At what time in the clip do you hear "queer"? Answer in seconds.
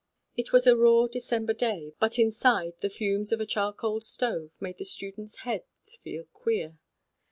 6.33-6.79